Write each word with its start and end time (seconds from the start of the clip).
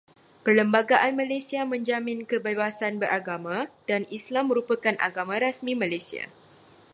Perlembagaan 0.45 1.13
Malaysia 1.21 1.61
menjamin 1.73 2.19
kebebasan 2.31 2.93
beragama, 3.01 3.57
dan 3.89 4.01
Islam 4.17 4.45
merupakan 4.51 4.95
agama 5.07 5.35
rasmi 5.45 5.73
Malaysia. 5.83 6.23